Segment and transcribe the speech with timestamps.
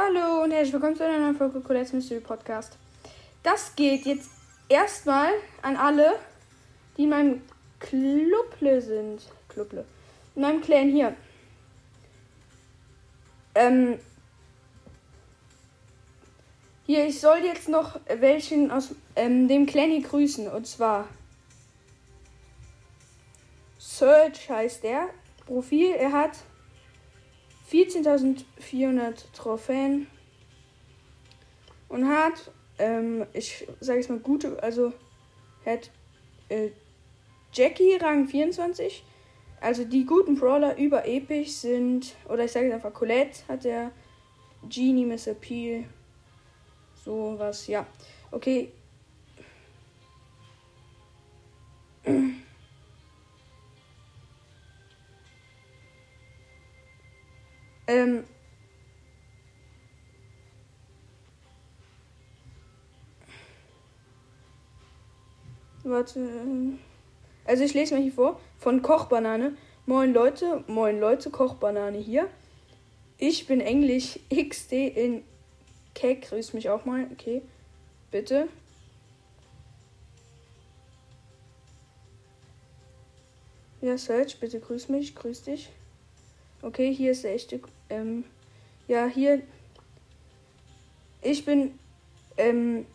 [0.00, 2.78] Hallo und herzlich willkommen zu einer neuen Folge Colette's Mystery Podcast.
[3.42, 4.30] Das geht jetzt
[4.68, 6.20] erstmal an alle,
[6.96, 7.42] die in meinem
[7.80, 9.22] Cluble sind.
[9.48, 9.84] Cluble.
[10.36, 11.16] In meinem Clan hier.
[13.56, 13.98] Ähm.
[16.86, 20.46] Hier, ich soll jetzt noch welchen aus ähm, dem Clan hier grüßen.
[20.46, 21.08] Und zwar.
[23.80, 25.08] Search heißt der.
[25.44, 25.90] Profil.
[25.90, 26.36] Er hat
[27.70, 30.06] 14.400 Trophäen
[31.88, 34.92] und hat, ähm, ich sage es mal gute, also
[35.64, 35.90] hat
[36.48, 36.70] äh,
[37.52, 39.04] Jackie Rang 24.
[39.60, 43.90] Also die guten Brawler über Episch sind, oder ich sage es einfach, Colette hat der,
[44.68, 45.34] Genie, Mr.
[45.34, 45.84] Peel,
[47.04, 47.86] sowas, ja.
[48.30, 48.72] Okay.
[57.88, 58.24] Ähm.
[65.84, 66.28] Warte.
[67.46, 68.38] Also ich lese mal hier vor.
[68.58, 69.56] Von Kochbanane.
[69.86, 72.28] Moin Leute, moin Leute, Kochbanane hier.
[73.16, 75.24] Ich bin Englisch XD in
[75.94, 76.28] Keck.
[76.28, 77.08] Grüß mich auch mal.
[77.10, 77.40] Okay.
[78.10, 78.48] Bitte.
[83.80, 85.14] Ja, Search, bitte grüß mich.
[85.14, 85.70] Grüß dich.
[86.60, 87.60] Okay, hier ist der echte.
[87.90, 88.24] Ähm,
[88.86, 89.42] ja, hier.
[91.22, 91.78] Ich bin.
[92.36, 92.86] Ähm,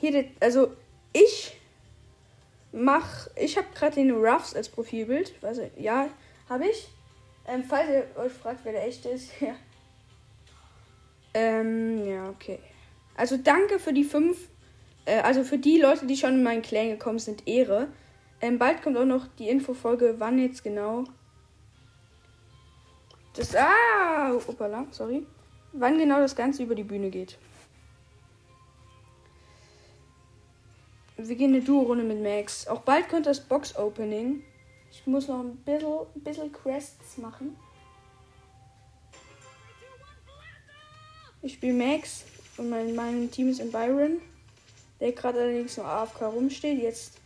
[0.00, 0.72] hier, also
[1.12, 1.56] ich
[2.72, 3.28] mach.
[3.36, 5.34] Ich habe gerade den Ruffs als Profilbild.
[5.42, 6.08] Also, ja,
[6.48, 6.88] habe ich.
[7.46, 9.54] Ähm, falls ihr euch fragt, wer der echte ist, ja.
[11.34, 12.58] Ähm, ja, okay.
[13.16, 14.48] Also danke für die fünf.
[15.04, 17.88] Äh, also für die Leute, die schon in meinen Clan gekommen sind, Ehre.
[18.40, 21.04] Ähm, bald kommt auch noch die Infofolge, wann jetzt genau.
[23.38, 23.54] Das.
[23.54, 24.32] Ah!
[24.48, 25.24] Opala, sorry.
[25.72, 27.38] Wann genau das Ganze über die Bühne geht.
[31.16, 32.66] Wir gehen eine Duo-Runde mit Max.
[32.66, 34.42] Auch bald könnte das Box-Opening.
[34.90, 37.56] Ich muss noch ein bisschen, ein bisschen Quests machen.
[41.42, 42.24] Ich spiele Max
[42.56, 44.20] und mein, mein Team ist in Byron.
[44.98, 46.82] Der gerade allerdings noch AFK rumsteht.
[46.82, 47.18] Jetzt,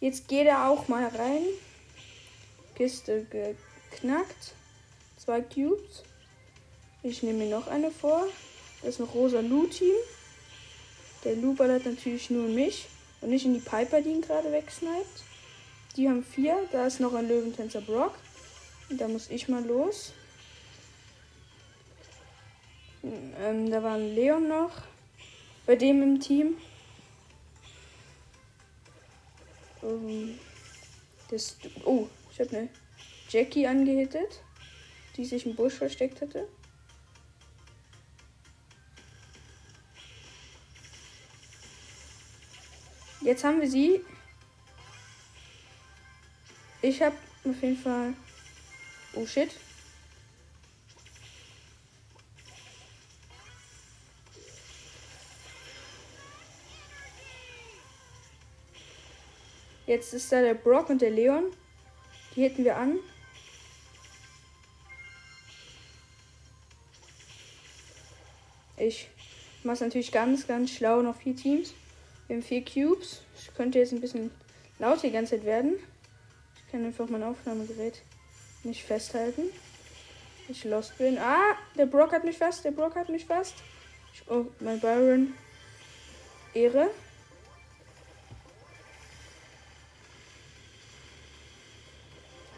[0.00, 1.42] jetzt geht er auch mal rein.
[2.74, 4.54] Kiste geknackt.
[5.24, 6.02] Zwei Cubes.
[7.04, 8.26] Ich nehme mir noch eine vor.
[8.80, 9.94] Das ist noch rosa Lu-Team.
[11.22, 12.88] Der Lu ballert natürlich nur mich
[13.20, 15.22] und nicht in die Piper, die ihn gerade wegsniped.
[15.96, 16.68] Die haben vier.
[16.72, 18.14] Da ist noch ein Löwentänzer Brock.
[18.90, 20.12] Und da muss ich mal los.
[23.04, 24.72] Ähm, da war ein Leon noch.
[25.66, 26.56] Bei dem im Team.
[29.82, 30.36] Um,
[31.30, 32.68] das, oh, ich habe eine
[33.28, 34.42] Jackie angehittet
[35.16, 36.48] die sich im Busch versteckt hatte.
[43.20, 44.00] Jetzt haben wir sie.
[46.80, 48.14] Ich habe auf jeden Fall.
[49.14, 49.50] Oh shit.
[59.86, 61.44] Jetzt ist da der Brock und der Leon.
[62.34, 62.98] Die hätten wir an.
[68.82, 69.08] Ich
[69.62, 71.02] mache es natürlich ganz, ganz schlau.
[71.02, 71.72] Noch vier Teams.
[72.26, 73.22] Wir haben vier Cubes.
[73.40, 74.32] Ich könnte jetzt ein bisschen
[74.80, 75.74] laut die ganze Zeit werden.
[76.56, 78.02] Ich kann einfach mein Aufnahmegerät
[78.64, 79.42] nicht festhalten.
[80.48, 81.16] Ich lost bin.
[81.18, 82.64] Ah, der Brock hat mich fast.
[82.64, 83.54] Der Brock hat mich fast.
[84.12, 85.32] Ich, oh, mein Byron.
[86.52, 86.90] Ehre.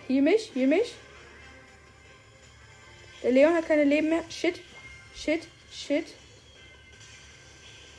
[0.07, 0.95] Hier mich, hier mich.
[3.23, 4.25] Der Leon hat keine Leben mehr.
[4.31, 4.61] Shit,
[5.15, 5.49] shit.
[5.75, 6.15] Shit.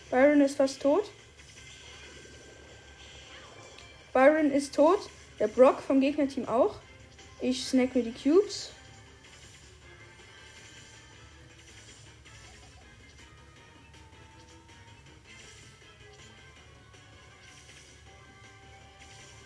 [0.09, 1.03] Byron ist fast tot.
[4.13, 4.99] Byron ist tot.
[5.39, 6.75] Der Brock vom Gegnerteam auch.
[7.41, 8.71] Ich snack mir die Cubes.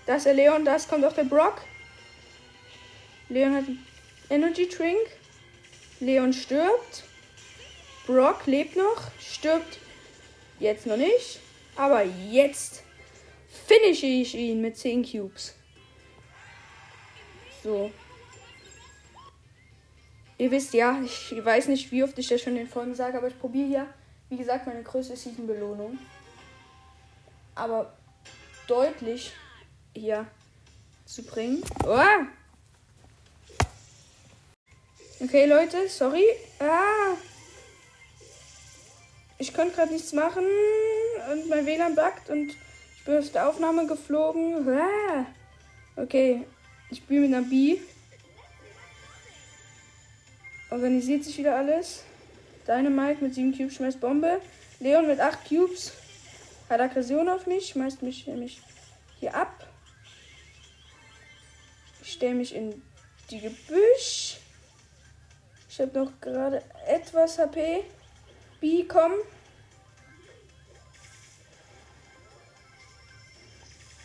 [0.05, 1.61] Das ist der Leon, das kommt auch der Brock.
[3.27, 3.65] Leon hat
[4.29, 5.07] Energy Drink.
[5.99, 7.08] Leon stirbt.
[8.09, 9.77] Brock lebt noch, stirbt
[10.59, 11.39] jetzt noch nicht,
[11.75, 12.81] aber jetzt
[13.67, 15.53] finische ich ihn mit 10 Cubes.
[17.61, 17.91] So.
[20.39, 23.15] Ihr wisst ja, ich weiß nicht, wie oft ich das schon in den Folgen sage,
[23.15, 23.85] aber ich probiere ja,
[24.29, 25.99] wie gesagt, meine größte Season-Belohnung.
[27.53, 27.95] Aber
[28.65, 29.33] deutlich
[29.95, 30.25] hier
[31.05, 31.61] zu bringen.
[31.85, 32.25] Oh!
[35.19, 36.25] Okay, Leute, sorry.
[36.59, 37.15] Ah!
[39.39, 40.43] Ich konnte gerade nichts machen
[41.31, 44.67] und mein WLAN buggt und ich bin aus der Aufnahme geflogen.
[45.95, 46.45] Okay,
[46.91, 47.79] ich spiele mit einer B.
[50.69, 52.03] Organisiert sich wieder alles.
[52.67, 54.41] Dynamite mit 7 Cubes schmeißt Bombe.
[54.79, 55.93] Leon mit 8 Cubes
[56.69, 58.61] hat Aggression auf mich, schmeißt mich nämlich
[59.19, 59.67] hier ab.
[62.03, 62.81] Ich stelle mich in
[63.31, 64.37] die Gebüsch.
[65.69, 67.83] Ich habe noch gerade etwas HP.
[68.59, 69.13] B, komm.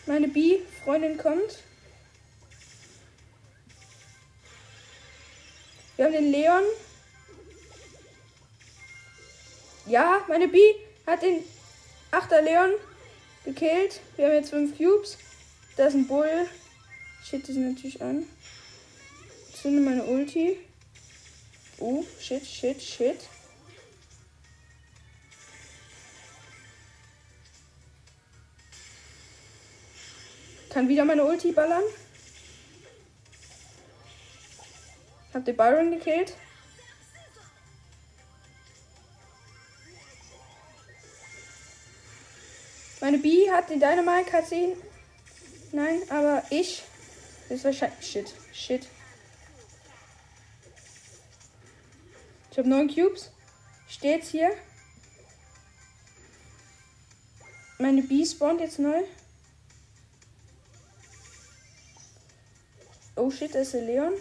[0.06, 1.62] Meine B-Freundin kommt.
[5.96, 6.62] Wir haben den Leon.
[9.86, 10.58] Ja, meine B
[11.06, 11.42] hat den
[12.10, 12.70] Achter Leon
[13.44, 14.00] gekillt.
[14.16, 15.18] Wir haben jetzt fünf Cubes.
[15.76, 16.48] Da ist ein Bull.
[17.24, 18.26] Shit, die sind natürlich an.
[19.60, 20.58] Zünde meine Ulti.
[21.78, 23.18] Oh, shit, shit, shit.
[30.74, 31.84] Kann wieder meine Ulti ballern.
[35.32, 36.34] Hab den Byron gekillt.
[43.00, 44.74] Meine B hat den Dynamite, hat sie.
[45.70, 46.82] Nein, aber ich.
[47.48, 48.10] Das ist wahrscheinlich.
[48.10, 48.34] Shit.
[48.52, 48.88] Shit.
[52.50, 53.30] Ich habe neun Cubes.
[53.88, 54.50] Steht's hier.
[57.78, 59.04] Meine B spawnt jetzt neu.
[63.16, 64.12] Oh shit, das ist der Leon.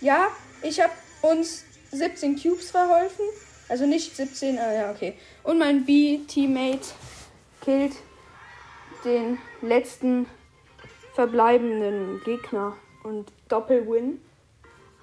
[0.00, 0.28] Ja,
[0.62, 0.92] ich habe
[1.22, 3.24] uns 17 Cubes verholfen.
[3.68, 5.14] Also nicht 17, ah ja, okay.
[5.42, 6.88] Und mein B-Teammate
[7.60, 7.94] killt
[9.04, 10.26] den letzten
[11.14, 14.20] verbleibenden Gegner und Doppelwin.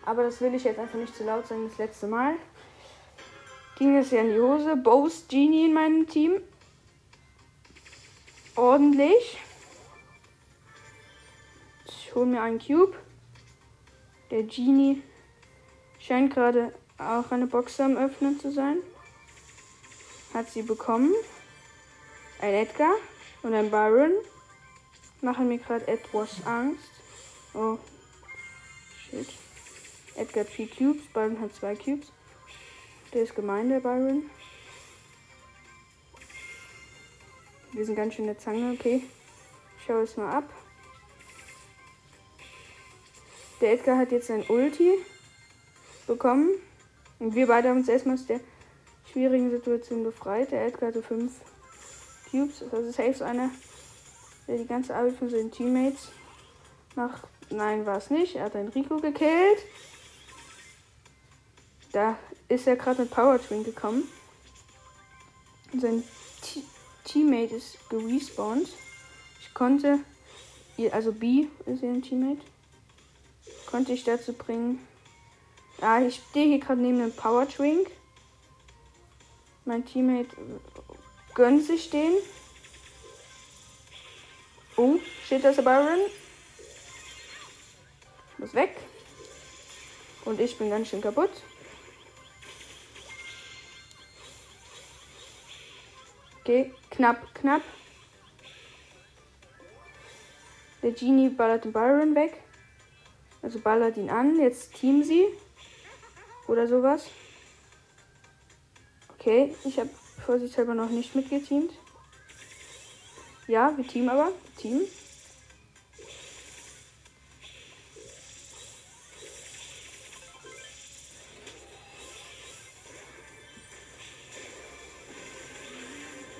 [0.05, 2.35] Aber das will ich jetzt einfach nicht zu laut sagen, das letzte Mal.
[3.79, 4.75] Ging es ja in die Hose.
[4.75, 6.41] Bose Genie in meinem Team.
[8.55, 9.39] Ordentlich.
[11.87, 12.95] Ich hole mir einen Cube.
[14.29, 15.01] Der Genie
[15.99, 18.77] Scheint gerade auch eine Box am Öffnen zu sein.
[20.33, 21.13] Hat sie bekommen.
[22.41, 22.93] Ein Edgar
[23.43, 24.13] und ein Byron
[25.21, 26.89] machen mir gerade etwas Angst.
[27.53, 27.77] Oh.
[28.97, 29.27] Shit.
[30.15, 32.11] Edgar hat vier Cubes, Byron hat zwei Cubes.
[33.13, 34.29] Der ist gemein, der Byron.
[37.71, 39.03] Wir sind ganz schön der Zange, okay.
[39.77, 40.49] Ich schaue es mal ab.
[43.61, 44.93] Der Edgar hat jetzt ein Ulti
[46.07, 46.49] bekommen.
[47.19, 48.39] Und wir beide haben uns erstmal aus der
[49.11, 50.51] schwierigen Situation befreit.
[50.51, 51.31] Der Edgar hatte 5
[52.29, 52.63] Cubes.
[52.71, 53.49] Das ist safe einer,
[54.47, 56.09] der die ganze Arbeit von seinen Teammates
[56.95, 57.27] macht.
[57.49, 58.35] Nein, war es nicht.
[58.35, 59.65] Er hat einen Rico gekillt.
[61.91, 62.17] Da
[62.49, 64.03] ist er gerade mit Power Twin gekommen.
[65.71, 66.03] Und sein
[66.41, 66.63] T
[67.05, 68.69] Teammate ist gerespawnt.
[69.41, 69.99] Ich konnte,
[70.91, 72.41] also B ist ihr Teammate,
[73.65, 74.85] konnte ich dazu bringen,
[75.81, 77.89] ja, ich stehe hier gerade neben einem Power Drink.
[79.65, 80.29] Mein Teammate
[81.33, 82.13] gönnt sich den.
[84.75, 84.95] Oh,
[85.25, 85.99] steht das Byron.
[88.37, 88.75] Muss weg.
[90.25, 91.31] Und ich bin ganz schön kaputt.
[96.41, 97.61] Okay, knapp, knapp.
[100.81, 102.41] Der Genie ballert den Byron weg.
[103.41, 104.39] Also ballert ihn an.
[104.39, 105.25] Jetzt team sie.
[106.47, 107.07] Oder sowas.
[109.09, 109.89] Okay, ich habe
[110.25, 111.73] vorsichtshalber noch nicht mitgeteamt.
[113.47, 114.31] Ja, wir teamen aber.
[114.57, 114.81] Team.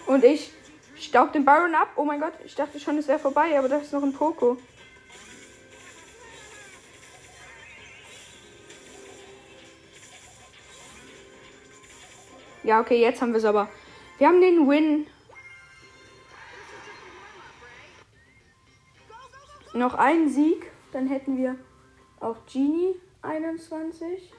[0.09, 0.51] Und ich
[0.95, 1.89] staub den Byron ab.
[1.95, 4.57] Oh mein Gott, ich dachte schon, es wäre vorbei, aber das ist noch ein Poco.
[12.63, 13.69] Ja, okay, jetzt haben wir es aber.
[14.17, 15.05] Wir haben den Win.
[19.75, 21.55] Noch einen Sieg, dann hätten wir
[22.19, 24.33] auch Genie 21.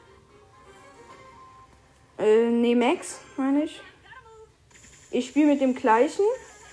[2.18, 3.80] Äh, nee, Max, meine ich.
[5.12, 6.24] Ich spiele mit dem gleichen,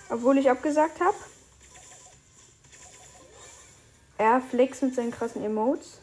[0.09, 1.17] obwohl ich abgesagt habe.
[4.19, 5.99] Er flex mit seinen krassen Emotes.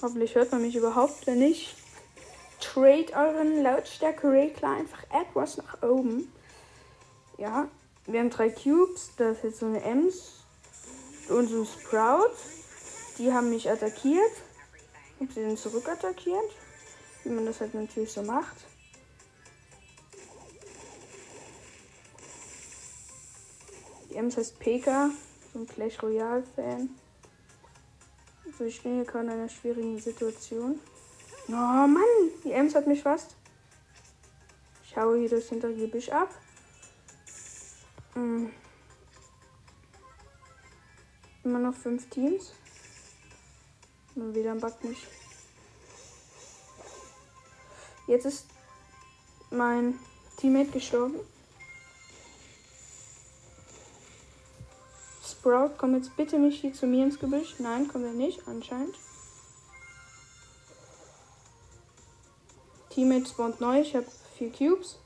[0.00, 1.76] Hoffentlich hört man mich überhaupt, wenn nicht.
[2.60, 6.32] Trade euren Lautstärke-Regler einfach etwas nach oben.
[7.38, 7.68] Ja,
[8.06, 9.10] wir haben drei Cubes.
[9.16, 10.44] Das ist jetzt so eine Ems.
[11.28, 12.34] Und so Sprout.
[13.18, 14.32] Die haben mich attackiert.
[15.20, 16.50] Und sie sind zurückattackiert.
[17.24, 18.56] Wie man das halt natürlich so macht.
[24.10, 25.10] Die Ems heißt Peka,
[25.52, 26.90] so ein Clash Royale Fan.
[28.44, 30.78] Also ich bin hier gerade in einer schwierigen Situation.
[31.48, 32.02] Oh Mann,
[32.44, 33.36] die Ems hat mich fast.
[34.84, 36.28] Ich haue hier das hintere Gebüsch ab.
[38.14, 38.52] Hm.
[41.44, 42.52] Immer noch fünf Teams.
[44.14, 45.06] Und wieder backt mich.
[48.06, 48.46] Jetzt ist
[49.50, 49.98] mein
[50.36, 51.16] Teammate gestorben.
[55.24, 57.56] Sprout, komm jetzt bitte nicht hier zu mir ins Gebüsch.
[57.58, 58.94] Nein, kommt er nicht, anscheinend.
[62.90, 63.80] Teammate spawnt neu.
[63.80, 64.06] Ich habe
[64.36, 64.98] vier Cubes.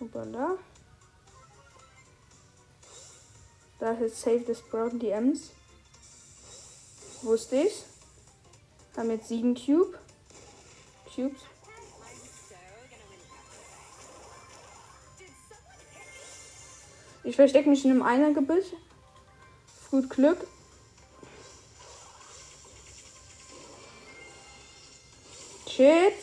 [0.00, 0.56] Hoppala.
[3.78, 5.50] Da ist jetzt safe das Sprout Ems.
[7.22, 7.84] Wusste ich.
[8.96, 9.98] Haben jetzt sieben Cube.
[11.14, 11.42] Cubes.
[17.24, 18.66] Ich verstecke mich in einem Einergebüsch.
[19.90, 20.46] Gut Glück.
[25.68, 26.14] Shit.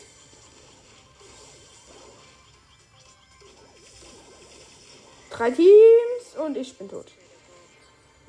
[5.30, 7.12] Drei Teams und ich bin tot.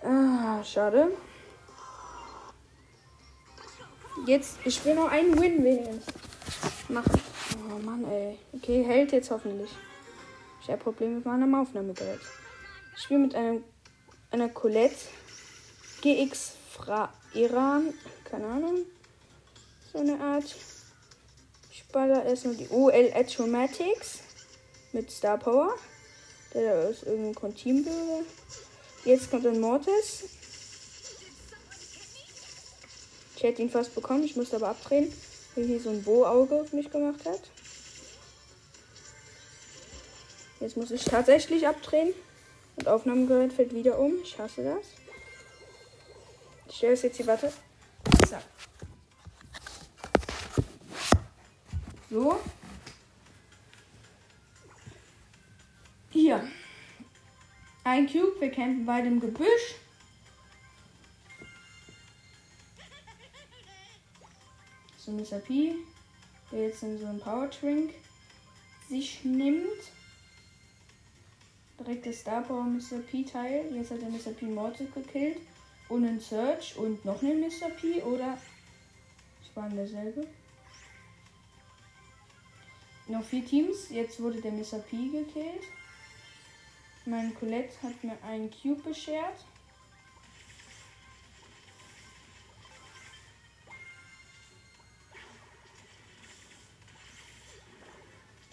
[0.03, 1.11] Ah, schade.
[4.23, 6.05] Jetzt, ich will noch einen Win wenigstens
[6.89, 7.21] machen.
[7.69, 8.39] Oh Mann, ey.
[8.53, 9.69] Okay, hält jetzt hoffentlich.
[10.61, 12.21] Ich habe Probleme mit meinem Aufnahmegerät.
[12.95, 13.63] Ich spiele mit einem,
[14.31, 14.95] einer Colette
[16.01, 17.93] GX Fra Iran.
[18.23, 18.77] Keine Ahnung.
[19.91, 20.55] So eine Art.
[21.71, 24.21] Ich baller erstmal die OL Atromatics
[24.93, 25.75] mit Star Power.
[26.53, 28.23] Der ist irgendein Conteambüre.
[29.03, 30.23] Jetzt kommt ein Mortis.
[33.45, 35.11] Hätte ihn fast bekommen, ich musste aber abdrehen,
[35.55, 37.41] weil hier so ein Bo-Auge auf mich gemacht hat.
[40.59, 42.13] Jetzt muss ich tatsächlich abdrehen.
[42.77, 44.21] Und Aufnahmegerät fällt wieder um.
[44.23, 44.85] Ich hasse das.
[46.67, 47.53] Ich stelle es jetzt hier, warte.
[48.27, 48.37] So.
[52.09, 52.39] So.
[56.09, 56.47] Hier.
[57.83, 58.39] Ein Cube.
[58.39, 59.75] Wir campen bei dem Gebüsch.
[65.07, 65.39] Ein Mr.
[65.39, 65.75] P,
[66.51, 67.93] der jetzt in so einen Power Drink
[68.89, 69.91] sich nimmt.
[71.79, 72.99] Direkt das Star Power Mr.
[73.05, 73.75] P Teil.
[73.75, 74.31] Jetzt hat der Mr.
[74.31, 75.37] P Mortis gekillt.
[75.89, 77.69] Und einen Search und noch einen Mr.
[77.69, 78.01] P.
[78.01, 78.37] Oder.
[79.43, 80.25] Es waren derselbe.
[83.07, 83.89] Noch vier Teams.
[83.89, 84.79] Jetzt wurde der Mr.
[84.79, 85.63] P gekillt.
[87.05, 89.45] Mein Colette hat mir einen Cube beschert.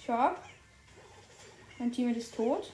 [0.02, 0.42] Ich hab.
[1.78, 2.72] Mein Team ist tot.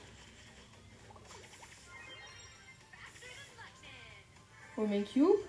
[4.74, 5.44] Hol mir Cube.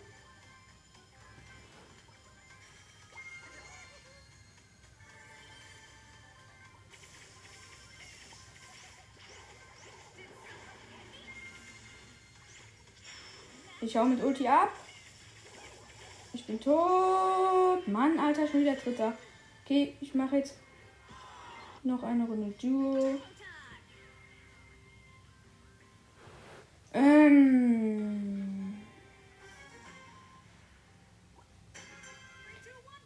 [13.80, 14.74] Ich hau mit Ulti ab.
[16.34, 17.88] Ich bin tot.
[17.88, 19.18] Mann, Alter, schon wieder Dritter.
[19.64, 20.56] Okay, ich mache jetzt
[21.90, 23.20] noch eine Runde Duo.
[26.94, 28.78] Ähm.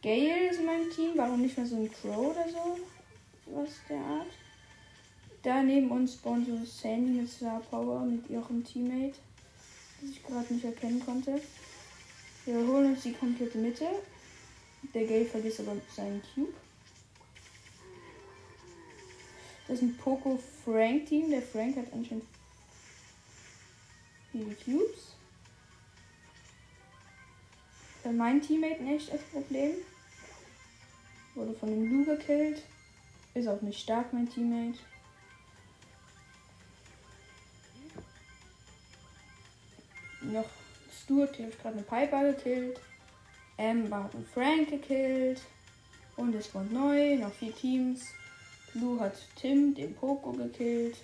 [0.02, 1.14] Gale ist mein Team.
[1.16, 2.80] Warum nicht mal so ein Crow oder so?
[3.48, 4.28] Was der Art.
[5.42, 9.16] Da neben uns spawnt so Sandy mit Star Power mit ihrem Teammate,
[10.00, 11.42] das ich gerade nicht erkennen konnte.
[12.46, 13.86] Wir holen uns die komplette Mitte.
[14.94, 16.54] Der Gale vergisst aber seinen Cube.
[19.68, 21.30] Das ist ein Poco Frank Team.
[21.30, 22.26] Der Frank hat anscheinend
[24.32, 25.16] viele Cubes.
[28.12, 29.72] Mein Teammate ein echtes Problem.
[31.36, 32.62] Wurde von dem Lu gekillt.
[33.34, 34.80] Ist auch nicht stark, mein Teammate.
[40.22, 40.50] Noch
[40.92, 42.80] Stuart hat gerade eine Piper gekillt.
[43.58, 45.42] Amber hat einen Frank gekillt.
[46.18, 48.14] Und es kommt neu, noch vier Teams.
[48.74, 50.98] Blue hat Tim, den Poco, gekillt.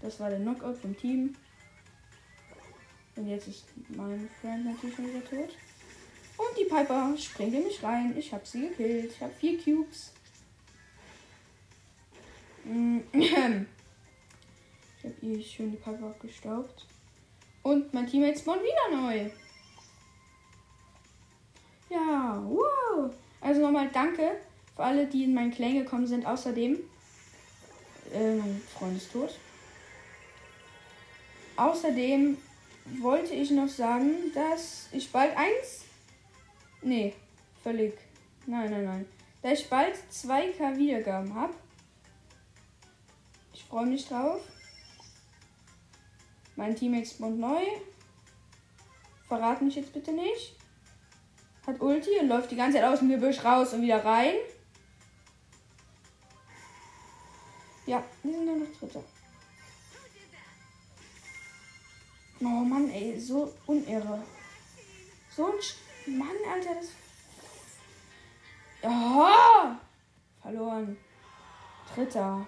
[0.00, 1.34] Das war der Knockout vom Team.
[3.16, 5.50] Und jetzt ist mein Freund natürlich schon wieder tot.
[6.36, 8.14] Und die Piper springt in mich rein.
[8.16, 9.12] Ich habe sie gekillt.
[9.12, 10.12] Ich habe vier Cubes.
[15.04, 16.86] Ich habe ihr schön die Piper abgestaubt.
[17.62, 19.30] Und mein Teammate spawnt wieder neu.
[21.90, 23.14] Ja, wow.
[23.42, 24.40] Also nochmal danke
[24.74, 26.24] für alle, die in meinen Clan gekommen sind.
[26.24, 26.78] Außerdem,
[28.12, 29.30] äh, mein Freund ist tot.
[31.56, 32.36] Außerdem
[33.00, 35.84] wollte ich noch sagen, dass ich bald eins.
[36.82, 37.14] Nee,
[37.62, 37.94] völlig.
[38.46, 39.06] Nein, nein, nein.
[39.42, 41.54] Da ich bald 2K Wiedergaben habe.
[43.52, 44.40] Ich freue mich drauf.
[46.56, 47.62] Mein Teammate spawnt neu.
[49.28, 50.56] Verrat mich jetzt bitte nicht.
[51.66, 54.34] Hat Ulti und läuft die ganze Zeit aus dem Gebüsch raus und wieder rein.
[57.86, 59.04] Ja, wir sind nur noch Dritter.
[62.40, 64.22] Oh Mann, ey, so unirre.
[65.34, 65.76] So ein Sch
[66.06, 66.88] Mann, Alter, das.
[68.82, 69.76] Oh!
[70.42, 70.96] Verloren.
[71.94, 72.46] Dritter.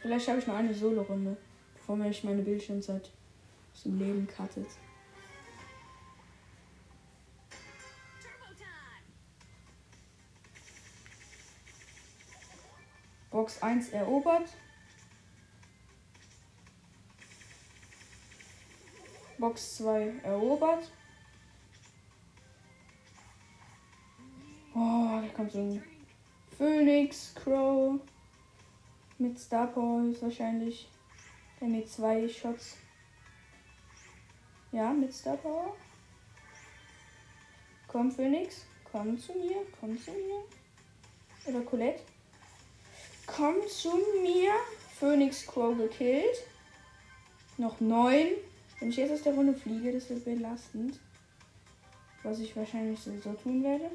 [0.00, 1.36] Vielleicht habe ich noch eine Solo-Runde,
[1.74, 3.10] bevor mich meine Bildschirmzeit
[3.84, 4.68] dem Leben cuttet.
[13.46, 14.48] Box 1 erobert.
[19.38, 20.90] Box 2 erobert.
[24.74, 25.84] Oh, da kommt so ein
[26.58, 28.00] Phoenix, Crow
[29.18, 30.88] mit Star Power wahrscheinlich.
[31.60, 32.78] Der mit zwei Shots.
[34.72, 35.76] Ja, mit Star Power.
[37.86, 38.66] Komm, Phoenix.
[38.90, 39.64] Komm zu mir.
[39.78, 40.42] Komm zu mir.
[41.46, 42.15] Oder Colette.
[43.26, 43.90] Komm zu
[44.22, 44.52] mir.
[44.98, 46.46] Phoenix Crow gekillt.
[47.58, 48.28] Noch neun.
[48.78, 50.98] Wenn ich jetzt aus der Runde fliege, das wird belastend.
[52.22, 53.10] Was ich wahrscheinlich so
[53.42, 53.90] tun werde.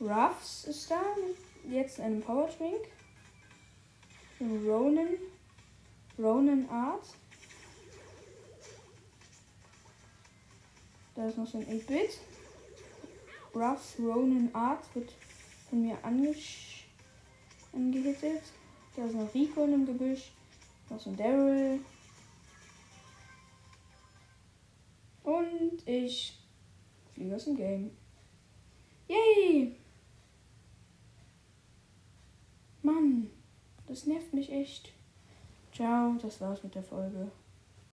[0.00, 1.02] Ruffs ist da.
[1.68, 2.86] Jetzt ein Power Drink.
[4.40, 5.08] Ronan.
[6.18, 7.06] Ronan Art.
[11.18, 12.20] Da ist noch so ein 8-Bit.
[13.52, 15.12] Ruffs Ronan Art wird
[15.68, 16.44] von mir angehittet.
[18.94, 20.30] Da ist noch Rico in dem Gebüsch.
[20.88, 21.80] Noch so ein Daryl.
[25.24, 26.38] Und ich
[27.14, 27.90] fliege aus dem Game.
[29.08, 29.74] Yay!
[32.84, 33.28] Mann,
[33.88, 34.92] das nervt mich echt.
[35.74, 37.32] Ciao, das war's mit der Folge.